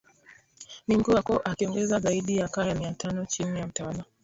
[0.87, 4.05] ni Mkuu wa koo akiongoza zaidi ya kaya mia tano chini ya utawala wa